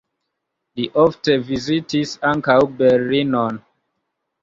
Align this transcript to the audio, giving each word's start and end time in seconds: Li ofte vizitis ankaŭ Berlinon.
Li 0.79 0.85
ofte 1.03 1.35
vizitis 1.51 2.17
ankaŭ 2.33 2.59
Berlinon. 2.83 3.65